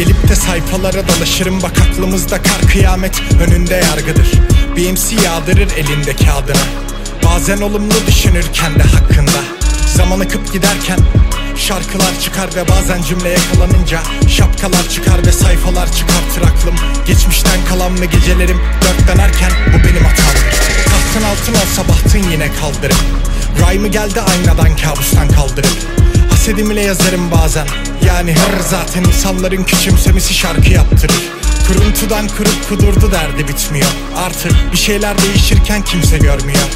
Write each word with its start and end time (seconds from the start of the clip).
Gelip 0.00 0.28
de 0.28 0.36
sayfalara 0.36 1.08
dolaşırım 1.08 1.62
bak 1.62 1.72
aklımızda 1.80 2.42
kar 2.42 2.72
kıyamet 2.72 3.22
önünde 3.46 3.74
yargıdır. 3.74 4.32
BMC 4.76 5.26
yağdırır 5.26 5.70
elinde 5.76 6.16
kağıdına 6.16 6.64
Bazen 7.24 7.60
olumlu 7.60 7.94
düşünürken 8.06 8.74
de 8.74 8.82
hakkında. 8.82 9.40
Zaman 9.96 10.20
akıp 10.20 10.52
giderken 10.52 10.98
Şarkılar 11.56 12.20
çıkar 12.20 12.50
ve 12.56 12.68
bazen 12.68 13.02
cümle 13.02 13.28
yakalanınca 13.28 14.00
Şapkalar 14.28 14.88
çıkar 14.88 15.26
ve 15.26 15.32
sayfalar 15.32 15.92
çıkartır 15.92 16.42
aklım. 16.42 16.74
Geçmişten 17.06 17.64
kalan 17.68 18.00
ve 18.00 18.06
gecelerim 18.06 18.60
dört 18.82 19.08
dönerken 19.08 19.52
Bu 19.68 19.88
benim 19.88 20.04
hatamdır 20.04 20.50
Tahtın 20.84 21.22
altın 21.22 21.54
olsa 21.54 21.88
bahtın 21.88 22.30
yine 22.30 22.52
kaldırır 22.52 23.00
Rhyme'ı 23.60 23.90
geldi 23.90 24.20
aynadan 24.20 24.76
kabustan 24.76 25.28
kaldırır 25.28 25.78
Hasedim 26.30 26.70
ile 26.70 26.80
yazarım 26.80 27.30
bazen 27.30 27.66
Yani 28.06 28.34
hır 28.34 28.60
zaten 28.70 29.04
insanların 29.04 29.64
küçümsemesi 29.64 30.34
şarkı 30.34 30.70
yaptırır 30.70 31.40
Kuruntudan 31.72 32.28
kurup 32.28 32.68
kudurdu 32.68 33.12
derdi 33.12 33.48
bitmiyor. 33.48 33.90
Artık 34.16 34.72
bir 34.72 34.76
şeyler 34.76 35.22
değişirken 35.22 35.82
kimse 35.82 36.18
görmüyor. 36.18 36.68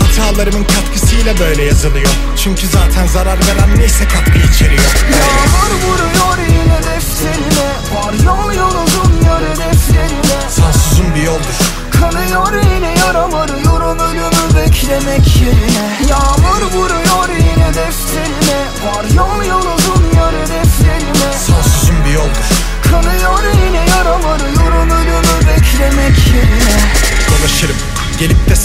Hatalarımın 0.00 0.64
katkısıyla 0.64 1.38
böyle 1.38 1.62
yazılıyor. 1.62 2.10
Çünkü 2.44 2.66
zaten 2.66 3.06
zarar 3.06 3.38
veren 3.38 3.78
neyse 3.78 4.04
katkı 4.04 4.38
içeriyor. 4.52 4.82
Yağmur 5.12 5.74
vuruyor 5.84 6.27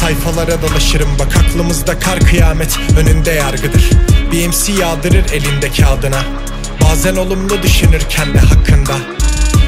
sayfalara 0.03 0.61
dolaşırım. 0.61 1.09
Bak 1.19 1.37
aklımızda 1.37 1.99
kar 1.99 2.19
kıyamet 2.19 2.79
önünde 2.97 3.31
yargıdır. 3.31 3.89
BMC 4.31 4.73
yağdırır 4.81 5.31
elinde 5.33 5.71
kağıdına. 5.71 6.21
Bazen 6.81 7.15
olumlu 7.15 7.63
düşünürken 7.63 8.33
de 8.33 8.39
hakkında. 8.39 8.93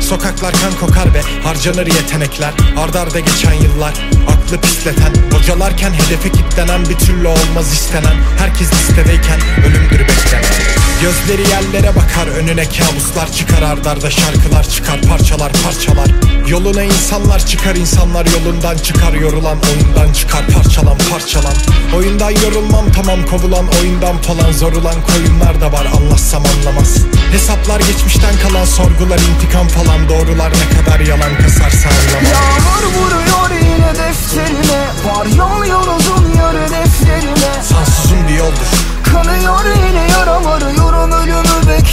Sokaklar 0.02 0.54
kan 0.62 0.88
kokar 0.88 1.14
ve 1.14 1.22
harcanır 1.44 1.88
yetenekler. 1.88 2.54
Ardarda 2.78 3.00
arda 3.00 3.20
geçen 3.20 3.54
yıllar 3.54 3.94
aklı 4.28 4.62
pisleten. 4.62 5.14
Bocalarken 5.32 5.94
hedefe 5.94 6.32
kilitlenen 6.32 6.82
bir 6.90 6.98
türlü 6.98 7.28
olmaz 7.28 7.74
istenen. 7.74 8.16
Herkes 8.38 8.72
listedeyken 8.74 9.40
ölümdür 9.66 10.00
beklenen 10.00 10.65
Gözleri 11.06 11.50
yerlere 11.50 11.96
bakar 11.96 12.28
önüne 12.28 12.64
kabuslar 12.70 13.32
çıkar 13.32 13.62
ardarda 13.62 14.10
şarkılar 14.10 14.64
çıkar 14.64 15.02
parçalar 15.02 15.52
parçalar. 15.64 16.08
Yoluna 16.48 16.84
insanlar 16.84 17.46
çıkar 17.46 17.76
insanlar 17.76 18.26
yolundan 18.26 18.78
çıkar 18.78 19.14
yorulan 19.14 19.58
oyundan 19.72 20.14
çıkar 20.14 20.48
parçalan 20.48 20.98
parçalan. 21.12 21.54
Oyundan 21.96 22.30
yorulmam 22.32 22.92
tamam 22.92 23.26
kovulan 23.26 23.66
oyundan 23.82 24.18
falan 24.18 24.52
zorulan 24.52 24.96
koyunlar 25.02 25.62
da 25.62 25.72
var 25.72 25.86
anlatsam 25.86 26.44
anlamaz. 26.46 26.98
Hesaplar 27.32 27.80
geçmişten 27.80 28.34
kalan 28.44 28.66
sorgular 28.66 29.20
intikam 29.20 29.68
falan 29.68 30.10
doğrular 30.10 30.52
ne 30.52 30.78
kadar 30.78 31.00
yalan 31.00 31.36
kasarsa 31.38 31.90
anlamaz. 31.90 32.32
Yağmur 32.32 32.84
vuruyor 32.96 33.62
yine 33.62 33.94
defterime 33.96 34.82
Var 35.06 35.26
yol 35.26 35.66
yol 35.66 35.86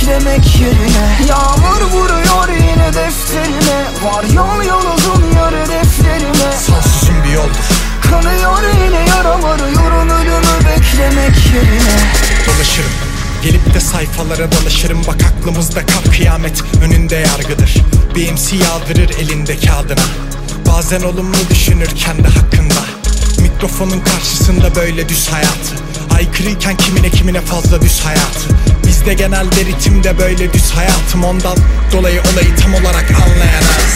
beklemek 0.02 0.60
yerine. 0.60 1.28
Yağmur 1.28 1.82
vuruyor 1.90 2.48
yine 2.48 2.94
defterime. 2.94 3.86
Var 4.04 4.24
yol 4.24 4.64
yol 4.68 4.94
uzun 4.96 5.36
yar 5.36 5.54
hedeflerime 5.54 6.52
Sansuzun 6.66 7.24
bir 7.24 7.32
yoldur. 7.32 7.64
Kanıyor 8.10 8.62
yine 8.84 9.10
yaram 9.10 9.44
arıyorum 9.44 10.08
ölümü 10.08 10.66
beklemek 10.66 11.46
yerine. 11.54 11.98
Dolaşırım. 12.46 12.90
Gelip 13.42 13.74
de 13.74 13.80
sayfalara 13.80 14.52
dolaşırım. 14.52 15.06
Bak 15.06 15.16
aklımızda 15.22 15.80
kap 15.86 16.16
kıyamet 16.16 16.62
önünde 16.84 17.16
yargıdır. 17.16 17.74
BMC 18.16 18.56
yağdırır 18.56 19.10
elinde 19.18 19.56
kağıdına. 19.58 20.06
Bazen 20.68 21.02
olumlu 21.02 21.36
düşünürken 21.50 22.24
de 22.24 22.28
hakkında. 22.28 22.82
Mikrofonun 23.38 24.00
karşısında 24.00 24.74
böyle 24.76 25.08
düz 25.08 25.28
hayatı 25.28 25.82
Aykırıyken 26.14 26.76
kimine 26.76 27.10
kimine 27.10 27.40
fazla 27.40 27.82
düz 27.82 28.00
hayatı 28.00 28.51
Bizde 29.02 29.14
genelde 29.14 29.64
ritimde 29.64 30.18
böyle 30.18 30.52
düz 30.52 30.70
hayatım 30.70 31.24
Ondan. 31.24 31.56
Dolayı 31.92 32.20
olayı 32.32 32.56
tam 32.56 32.74
olarak 32.74 33.10
anlayamaz 33.10 33.92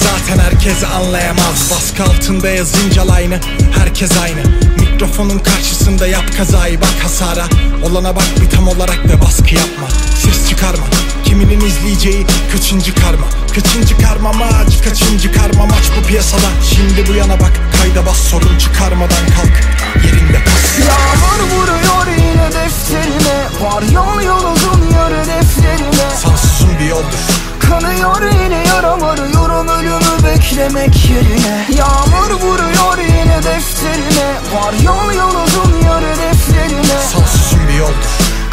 Zaten 0.00 0.38
herkes 0.44 0.84
anlayamaz. 0.84 1.70
Baskı 1.70 2.04
altında 2.04 2.48
yazınca 2.48 3.12
line'ı 3.14 3.40
herkes 3.78 4.10
aynı. 4.22 4.40
Mikrofonun 4.80 5.38
karşısında 5.38 6.06
yap 6.06 6.24
kazayı 6.36 6.80
bak 6.80 6.94
hasara. 7.02 7.46
Olana 7.84 8.16
bak 8.16 8.24
bir 8.40 8.50
tam 8.56 8.68
olarak 8.68 9.04
ve 9.08 9.20
baskı 9.20 9.54
yapma. 9.54 9.88
Ses 10.22 10.48
çıkarma. 10.48 10.86
Kiminin 11.24 11.60
izleyeceği 11.60 12.26
kaçıncı 12.52 12.94
karma? 12.94 13.26
Kaçıncı 13.54 13.98
karma 13.98 14.32
maç 14.32 14.82
Kaçıncı 14.84 15.32
karma 15.32 15.66
maç 15.66 15.84
bu 15.98 16.06
piyasada? 16.06 16.50
Şimdi 16.74 17.08
bu 17.08 17.14
yana 17.14 17.40
bak 17.40 17.52
kayda 17.80 18.06
bas 18.06 18.18
sorun 18.18 18.58
çıkarmadan 18.58 19.26
kalk. 19.36 19.60
Yerinde 20.04 20.45
Kanıyor 27.96 28.32
yine 28.42 28.68
yaram 28.68 29.02
arıyorum. 29.04 29.68
Ölümü 29.68 30.24
beklemek 30.24 31.10
yerine 31.10 31.66
Yağmur 31.78 32.30
vuruyor 32.30 32.98
yine 32.98 33.42
defterime 33.42 34.28
Var 34.54 34.72
yol 34.82 35.12
yol 35.12 35.44
uzun 35.44 35.80
yar 35.84 36.04
hedeflerine 36.04 37.00
Sansuzun 37.12 37.68
bir 37.68 37.74
yoldur. 37.74 37.94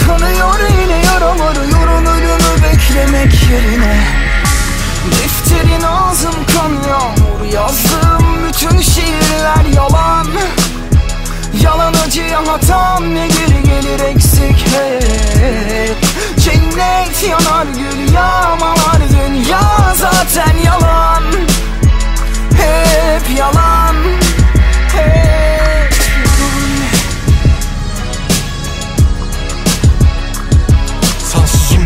Kanıyor 0.08 0.59
yine 0.81 1.06
yaram 1.06 1.42
arıyorum. 1.42 2.06
Ölümü 2.06 2.64
beklemek 2.64 3.34
yerine. 3.52 4.08
Defterin 5.12 5.84
ağzım 5.84 6.36
kan 6.56 6.90
yağmur 6.90 7.46
Yazdığım 7.54 8.48
bütün 8.48 8.81
şiirler 8.81 9.66
yalan. 9.75 10.28
Yalan 11.62 11.94
acıya 12.08 12.48
hatam 12.48 13.16
ne 13.16 13.28
geri 13.28 13.64
gelir 13.64 14.00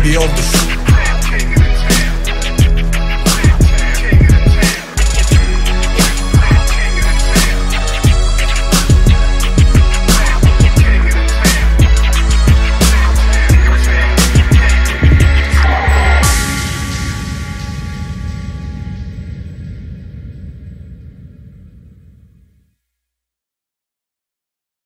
the 0.08 0.16
oldest. 0.16 0.77